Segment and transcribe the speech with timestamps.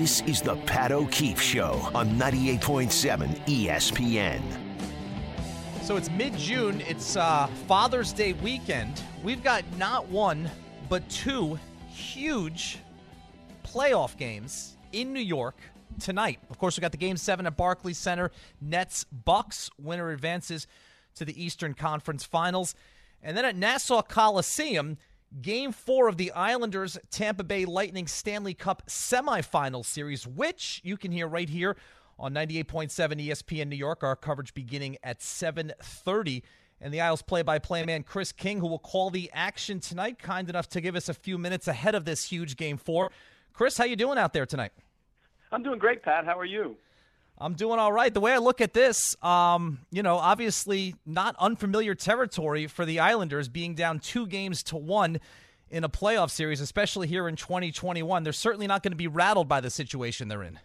[0.00, 4.40] This is the Pat O'Keefe Show on 98.7 ESPN.
[5.82, 9.02] So it's mid June, it's uh, Father's Day weekend.
[9.22, 10.50] We've got not one,
[10.88, 11.58] but two
[11.90, 12.78] huge
[13.62, 15.56] playoff games in New York
[15.98, 16.38] tonight.
[16.48, 18.30] Of course, we got the game seven at Barclays Center.
[18.58, 20.66] Nets Bucks winner advances
[21.16, 22.74] to the Eastern Conference Finals.
[23.22, 24.96] And then at Nassau Coliseum,
[25.40, 31.12] game four of the Islanders Tampa Bay Lightning Stanley Cup semifinal series, which you can
[31.12, 31.76] hear right here
[32.18, 32.90] on 98.7
[33.26, 34.02] ESPN New York.
[34.02, 36.42] Our coverage beginning at 7:30.
[36.82, 40.66] And the Isles play-by-play man Chris King, who will call the action tonight, kind enough
[40.70, 43.12] to give us a few minutes ahead of this huge game four.
[43.52, 44.72] Chris, how you doing out there tonight?
[45.52, 46.24] I'm doing great, Pat.
[46.24, 46.76] How are you?
[47.42, 48.12] I'm doing all right.
[48.12, 53.00] The way I look at this, um, you know, obviously not unfamiliar territory for the
[53.00, 55.20] Islanders being down two games to one
[55.70, 58.24] in a playoff series, especially here in 2021.
[58.24, 60.58] They're certainly not going to be rattled by the situation they're in.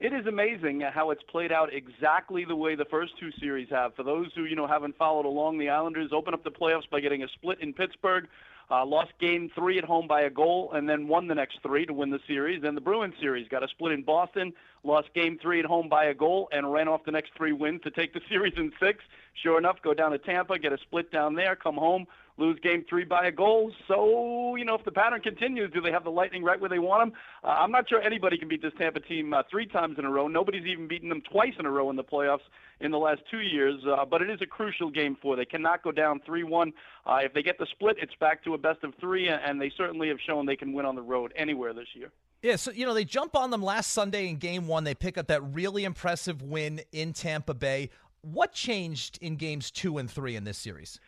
[0.00, 3.94] It is amazing how it's played out exactly the way the first two series have.
[3.94, 6.98] For those who you know haven't followed along, the Islanders open up the playoffs by
[6.98, 8.26] getting a split in Pittsburgh.
[8.70, 11.84] Uh, lost game three at home by a goal, and then won the next three
[11.84, 12.62] to win the series.
[12.62, 16.06] Then the Bruins series got a split in Boston, lost game three at home by
[16.06, 19.04] a goal, and ran off the next three wins to take the series in six.
[19.42, 22.06] Sure enough, go down to Tampa, get a split down there, come home,
[22.36, 23.72] lose game three by a goal.
[23.86, 26.78] So, you know, if the pattern continues, do they have the Lightning right where they
[26.78, 27.20] want them?
[27.42, 30.10] Uh, I'm not sure anybody can beat this Tampa team uh, three times in a
[30.10, 30.26] row.
[30.26, 32.40] Nobody's even beaten them twice in a row in the playoffs
[32.80, 33.80] in the last two years.
[33.86, 35.36] Uh, but it is a crucial game for.
[35.36, 36.72] They cannot go down 3-1.
[37.06, 39.70] Uh, if they get the split, it's back to a best of three, and they
[39.76, 42.10] certainly have shown they can win on the road anywhere this year.
[42.42, 44.84] Yeah, so you know they jump on them last Sunday in Game One.
[44.84, 47.88] They pick up that really impressive win in Tampa Bay.
[48.20, 51.00] What changed in games two and three in this series?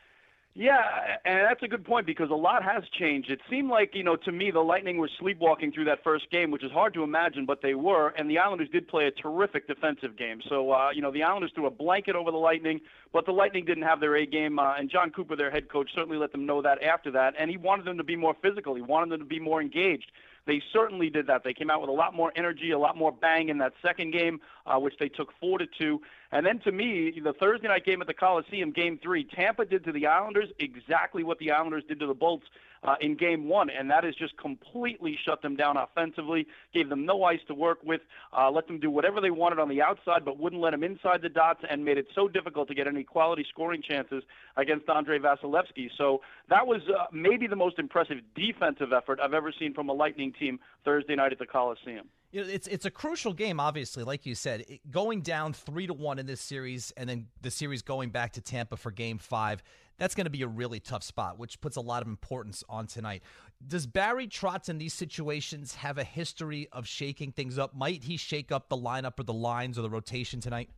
[0.59, 0.81] Yeah,
[1.27, 3.31] and that's a good point because a lot has changed.
[3.31, 6.51] It seemed like, you know, to me, the Lightning were sleepwalking through that first game,
[6.51, 8.15] which is hard to imagine, but they were.
[8.17, 10.41] And the Islanders did play a terrific defensive game.
[10.49, 12.81] So, uh, you know, the Islanders threw a blanket over the Lightning,
[13.17, 14.59] but the Lightning didn't have their A game.
[14.59, 17.33] Uh, and Jon Cooper, their head coach, certainly let them know that after that.
[17.39, 20.13] And he wanted them to be more physical, he wanted them to be more engaged.
[20.47, 21.43] They certainly did that.
[21.43, 24.13] They came out with a lot more energy, a lot more bang in that second
[24.13, 26.03] game, uh, which they took four to two.
[26.31, 29.83] And then to me, the Thursday night game at the Coliseum, Game Three, Tampa did
[29.85, 32.45] to the Islanders exactly what the Islanders did to the Bolts
[32.83, 36.47] uh, in Game One, and that has just completely shut them down offensively.
[36.73, 38.01] Gave them no ice to work with,
[38.37, 41.23] uh, let them do whatever they wanted on the outside, but wouldn't let them inside
[41.23, 44.23] the dots, and made it so difficult to get any quality scoring chances
[44.57, 45.91] against Andrei Vasilevskiy.
[45.97, 49.93] So that was uh, maybe the most impressive defensive effort I've ever seen from a
[49.93, 52.09] Lightning team Thursday night at the Coliseum.
[52.37, 55.87] You know, it's it's a crucial game, obviously, like you said, it, going down three
[55.87, 59.17] to one in this series, and then the series going back to Tampa for Game
[59.17, 59.63] Five.
[59.97, 62.89] That's going to be a really tough spot, which puts a lot of importance on
[62.89, 63.23] tonight.
[63.67, 67.75] Does Barry Trotz in these situations have a history of shaking things up?
[67.75, 70.69] Might he shake up the lineup or the lines or the rotation tonight?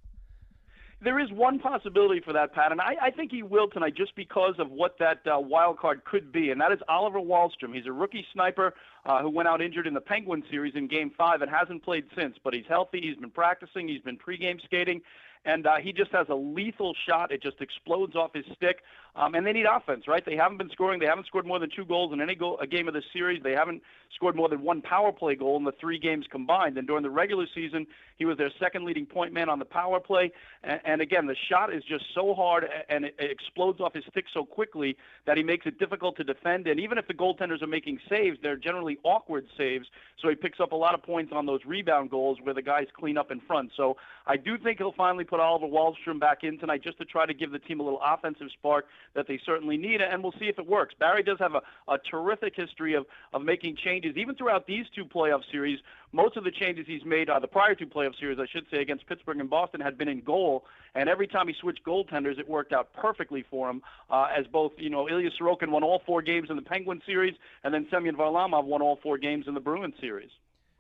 [1.01, 4.17] There is one possibility for that, Pat, and I, I think he will tonight just
[4.17, 7.73] because of what that uh, wild card could be, and that is Oliver Wahlstrom.
[7.73, 8.75] He's a rookie sniper
[9.07, 12.07] uh, who went out injured in the Penguin series in Game 5 and hasn't played
[12.17, 13.01] since, but he's healthy.
[13.01, 13.87] He's been practicing.
[13.87, 15.01] He's been pregame skating,
[15.45, 17.31] and uh, he just has a lethal shot.
[17.31, 18.83] It just explodes off his stick.
[19.19, 20.25] Um, and they need offense, right?
[20.25, 21.01] They haven't been scoring.
[21.01, 23.43] They haven't scored more than two goals in any go- a game of the series.
[23.43, 23.83] They haven't
[24.15, 26.79] scored more than one power play goal in the three games combined.
[26.79, 27.85] And during the regular season,
[28.17, 30.31] he was their second leading point man on the power play.
[30.63, 34.05] And, and again, the shot is just so hard and it, it explodes off his
[34.09, 34.97] stick so quickly
[35.27, 36.69] that he makes it difficult to defend.
[36.69, 39.87] And even if the goaltenders are making saves, they're generally awkward saves.
[40.23, 42.87] So he picks up a lot of points on those rebound goals where the guys
[42.97, 43.73] clean up in front.
[43.77, 43.97] So
[44.27, 47.35] I do think he'll finally put Oliver Wahlstrom back in tonight just to try to
[47.35, 50.59] give the team a little offensive spark that they certainly need, and we'll see if
[50.59, 50.95] it works.
[50.99, 55.05] Barry does have a, a terrific history of, of making changes, even throughout these two
[55.05, 55.79] playoff series.
[56.13, 58.81] Most of the changes he's made, uh, the prior two playoff series, I should say,
[58.81, 60.65] against Pittsburgh and Boston, had been in goal,
[60.95, 63.83] and every time he switched goaltenders, it worked out perfectly for him.
[64.11, 67.35] Uh, as both, you know, Ilya Sorokin won all four games in the Penguin series,
[67.65, 70.31] and then Semyon Varlamov won all four games in the Bruins series.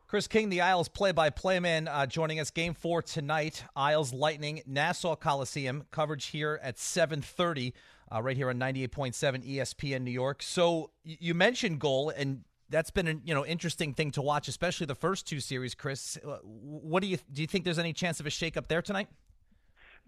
[0.08, 2.50] Chris King, the Isles play-by-play man, uh, joining us.
[2.50, 3.64] Game four tonight.
[3.76, 5.84] Isles Lightning, Nassau Coliseum.
[5.90, 7.74] Coverage here at 7:30,
[8.12, 9.12] uh, right here on 98.7
[9.46, 10.42] ESPN New York.
[10.42, 14.86] So you mentioned goal, and that's been an you know interesting thing to watch, especially
[14.86, 15.74] the first two series.
[15.74, 17.42] Chris, uh, what do you do?
[17.42, 19.08] You think there's any chance of a shakeup there tonight?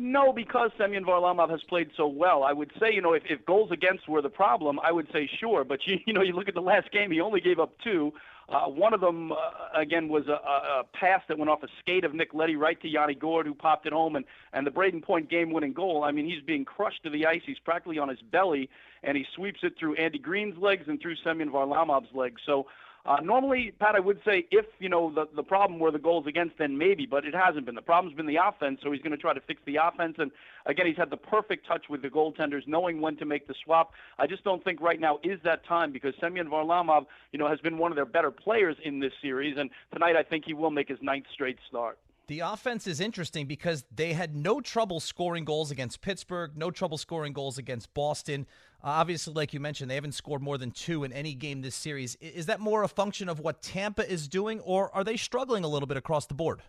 [0.03, 2.43] No, because Semyon Varlamov has played so well.
[2.43, 5.29] I would say, you know, if, if goals against were the problem, I would say
[5.39, 5.63] sure.
[5.63, 8.13] But you, you know, you look at the last game; he only gave up two.
[8.51, 9.37] Uh, one of them, uh,
[9.75, 12.89] again, was a, a, pass that went off a skate of Nick Leddy right to
[12.89, 16.03] Yanni Gourde, who popped it home, and, and the Brayden Point game-winning goal.
[16.03, 17.43] I mean, he's being crushed to the ice.
[17.47, 18.69] He's practically on his belly,
[19.05, 22.43] and he sweeps it through Andy Greene's legs and through Semyon Varlamov's legs.
[22.45, 22.67] So
[23.07, 26.27] Uh, normally, Pat, I would say if you know the the problem were the goals
[26.27, 27.75] against, then maybe, but it hasn't been.
[27.75, 30.17] The problem's been the offense, so he's going to try to fix the offense.
[30.19, 30.31] And
[30.67, 33.93] again, he's had the perfect touch with the goaltenders, knowing when to make the swap.
[34.19, 37.61] I just don't think right now is that time because Semyon Varlamov, you know, has
[37.61, 40.71] been one of their better players in this series, and tonight I think he will
[40.71, 41.99] make his ninth straight start.
[42.31, 46.97] The offense is interesting because they had no trouble scoring goals against Pittsburgh, no trouble
[46.97, 48.47] scoring goals against Boston.
[48.85, 51.75] Uh, obviously, like you mentioned, they haven't scored more than two in any game this
[51.75, 52.15] series.
[52.21, 55.67] Is that more a function of what Tampa is doing, or are they struggling a
[55.67, 56.63] little bit across the board?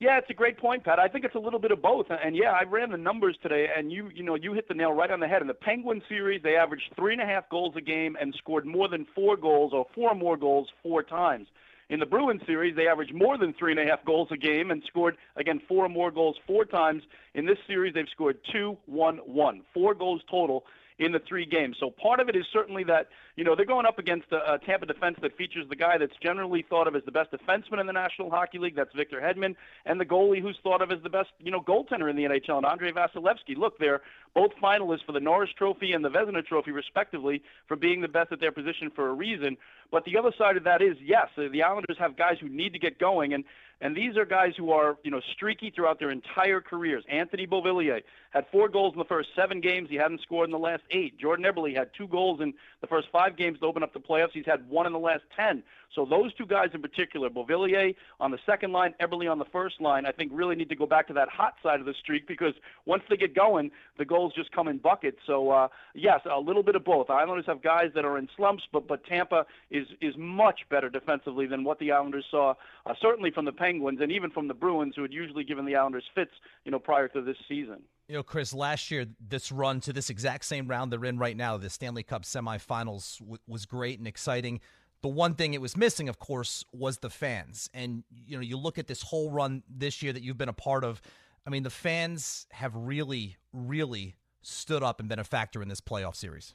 [0.00, 0.98] Yeah, it's a great point, Pat.
[0.98, 2.06] I think it's a little bit of both.
[2.10, 4.90] And yeah, I ran the numbers today, and you you know you hit the nail
[4.92, 5.40] right on the head.
[5.40, 8.66] In the Penguin series, they averaged three and a half goals a game and scored
[8.66, 11.46] more than four goals or four more goals four times.
[11.90, 14.70] In the Bruins series, they averaged more than three and a half goals a game
[14.70, 17.02] and scored, again, four or more goals four times.
[17.34, 19.62] In this series, they've scored two, one, one.
[19.74, 20.64] Four goals total
[21.00, 21.76] in the three games.
[21.80, 24.58] So part of it is certainly that you know they're going up against a, a
[24.58, 27.86] Tampa defense that features the guy that's generally thought of as the best defenseman in
[27.86, 28.76] the National Hockey League.
[28.76, 32.10] That's Victor Hedman, and the goalie who's thought of as the best you know goaltender
[32.10, 33.56] in the NHL, and Andrei Vasilevskiy.
[33.56, 34.02] Look, they're
[34.34, 38.30] both finalists for the Norris Trophy and the Vezina Trophy, respectively, for being the best
[38.30, 39.56] at their position for a reason.
[39.90, 42.78] But the other side of that is, yes, the Islanders have guys who need to
[42.78, 43.44] get going, and
[43.82, 47.02] and these are guys who are, you know, streaky throughout their entire careers.
[47.08, 49.88] Anthony Beauvillier had four goals in the first seven games.
[49.88, 51.18] He hadn't scored in the last eight.
[51.18, 52.52] Jordan Eberle had two goals in
[52.82, 54.32] the first five games to open up the playoffs.
[54.34, 55.62] He's had one in the last ten.
[55.94, 59.80] So those two guys in particular, Beauvillier on the second line, Eberle on the first
[59.80, 62.28] line, I think really need to go back to that hot side of the streak
[62.28, 62.54] because
[62.84, 65.18] once they get going, the goals just come in buckets.
[65.26, 67.08] So uh, yes, a little bit of both.
[67.08, 71.46] Islanders have guys that are in slumps, but but Tampa is is much better defensively
[71.46, 72.54] than what the Islanders saw,
[72.86, 75.76] uh, certainly from the Penguins and even from the Bruins, who had usually given the
[75.76, 76.32] Islanders fits,
[76.64, 77.82] you know, prior to this season.
[78.08, 81.36] You know, Chris, last year, this run to this exact same round they're in right
[81.36, 84.60] now, the Stanley Cup semifinals, w- was great and exciting.
[85.02, 87.70] The one thing it was missing, of course, was the fans.
[87.72, 90.52] And, you know, you look at this whole run this year that you've been a
[90.52, 91.00] part of.
[91.46, 95.80] I mean, the fans have really, really stood up and been a factor in this
[95.80, 96.54] playoff series.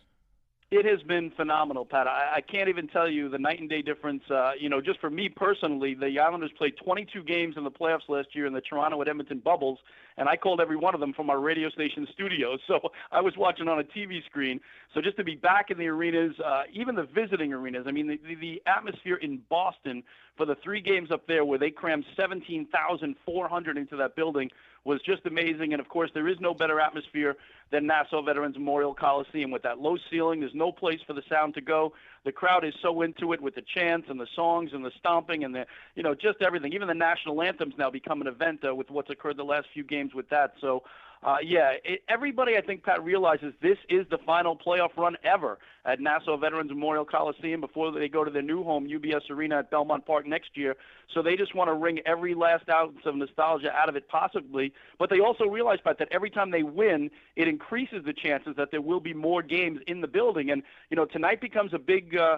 [0.77, 2.05] It has been phenomenal, Pat.
[2.05, 4.23] I, I can't even tell you the night and day difference.
[4.29, 8.09] Uh, you know, just for me personally, the Islanders played 22 games in the playoffs
[8.09, 9.79] last year in the Toronto at Edmonton bubbles,
[10.17, 12.59] and I called every one of them from our radio station studios.
[12.67, 12.79] So
[13.11, 14.59] I was watching on a TV screen.
[14.93, 17.85] So just to be back in the arenas, uh, even the visiting arenas.
[17.87, 20.03] I mean, the, the, the atmosphere in Boston
[20.35, 24.49] for the three games up there, where they crammed 17,400 into that building,
[24.85, 25.73] was just amazing.
[25.73, 27.35] And of course, there is no better atmosphere
[27.71, 30.39] than Nassau Veterans Memorial Coliseum with that low ceiling.
[30.39, 31.93] There's no place for the sound to go.
[32.23, 35.43] The crowd is so into it with the chants and the songs and the stomping
[35.43, 35.65] and the,
[35.95, 36.71] you know, just everything.
[36.73, 39.83] Even the national anthems now become an event uh, with what's occurred the last few
[39.83, 40.53] games with that.
[40.61, 40.83] So
[41.25, 45.57] uh, yeah, it, everybody I think Pat realizes this is the final playoff run ever
[45.83, 49.71] at Nassau Veterans Memorial Coliseum before they go to their new home UBS Arena at
[49.71, 50.75] Belmont Park next year.
[51.15, 54.71] So they just want to wring every last ounce of nostalgia out of it possibly.
[54.99, 58.69] But they also realize Pat that every time they win, it increases the chances that
[58.69, 60.51] there will be more games in the building.
[60.51, 60.61] And
[60.91, 62.15] you know tonight becomes a big.
[62.15, 62.37] Uh,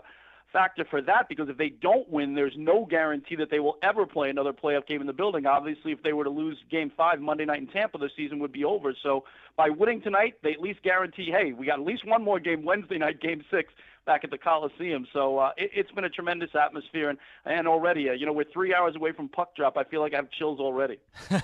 [0.51, 4.05] factor for that because if they don't win, there's no guarantee that they will ever
[4.05, 5.45] play another playoff game in the building.
[5.45, 8.51] Obviously, if they were to lose Game Five Monday night in Tampa, the season would
[8.51, 8.93] be over.
[9.03, 9.23] So
[9.55, 12.63] by winning tonight, they at least guarantee, hey, we got at least one more game
[12.63, 13.73] Wednesday night, Game Six
[14.05, 15.05] back at the Coliseum.
[15.13, 18.45] So uh, it, has been a tremendous atmosphere, and and already, uh, you know, we're
[18.51, 19.77] three hours away from puck drop.
[19.77, 20.99] I feel like I have chills already.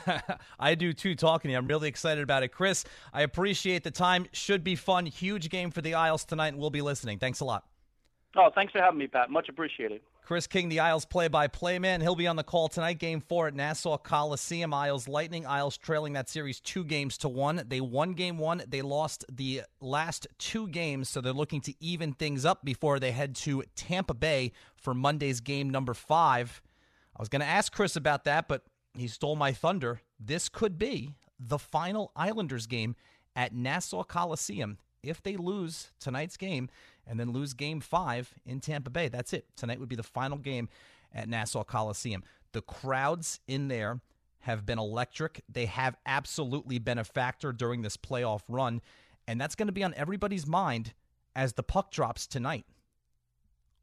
[0.59, 1.13] I do too.
[1.13, 2.85] Talking to you, I'm really excited about it, Chris.
[3.11, 4.25] I appreciate the time.
[4.31, 5.05] Should be fun.
[5.05, 7.19] Huge game for the Isles tonight, and we'll be listening.
[7.19, 7.65] Thanks a lot.
[8.35, 9.29] Oh, thanks for having me, Pat.
[9.29, 10.01] Much appreciated.
[10.23, 12.01] Chris King, the Isles play-by-play man.
[12.01, 12.97] He'll be on the call tonight.
[12.97, 14.73] Game four at Nassau Coliseum.
[14.73, 15.45] Isles Lightning.
[15.45, 17.61] Isles trailing that series two games to one.
[17.67, 18.63] They won game one.
[18.67, 23.11] They lost the last two games, so they're looking to even things up before they
[23.11, 26.61] head to Tampa Bay for Monday's game number five.
[27.15, 28.63] I was going to ask Chris about that, but
[28.97, 30.01] he stole my thunder.
[30.19, 32.95] This could be the final Islanders game
[33.35, 36.69] at Nassau Coliseum if they lose tonight's game
[37.07, 39.07] and then lose game five in Tampa Bay.
[39.07, 39.45] That's it.
[39.55, 40.69] Tonight would be the final game
[41.13, 42.23] at Nassau Coliseum.
[42.53, 44.01] The crowds in there
[44.41, 45.43] have been electric.
[45.49, 48.81] They have absolutely been a factor during this playoff run,
[49.27, 50.93] and that's going to be on everybody's mind
[51.35, 52.65] as the puck drops tonight.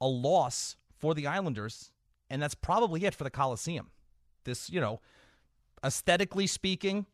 [0.01, 1.93] A loss for the Islanders,
[2.29, 3.91] and that's probably it for the Coliseum.
[4.45, 5.01] This, you know,
[5.85, 7.07] aesthetically speaking,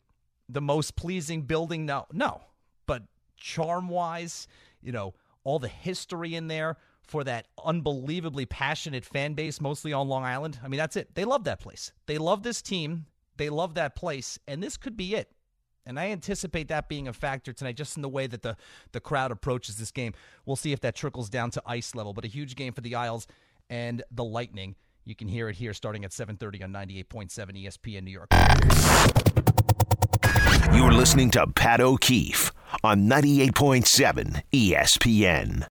[0.49, 2.41] the most pleasing building, no, no,
[2.85, 3.03] but
[3.35, 4.47] charm wise,
[4.81, 5.13] you know,
[5.47, 10.59] all the history in there for that unbelievably passionate fan base, mostly on Long Island.
[10.61, 11.15] I mean, that's it.
[11.15, 11.93] They love that place.
[12.05, 13.05] They love this team.
[13.37, 14.37] They love that place.
[14.45, 15.31] And this could be it.
[15.85, 18.57] And I anticipate that being a factor tonight, just in the way that the,
[18.91, 20.13] the crowd approaches this game.
[20.45, 22.11] We'll see if that trickles down to ice level.
[22.11, 23.25] But a huge game for the Isles
[23.69, 24.75] and the Lightning.
[25.05, 28.27] You can hear it here starting at 7:30 on 98.7 ESPN New York.
[30.75, 32.51] You're listening to Pat O'Keefe
[32.83, 35.67] on 98.7 ESPN.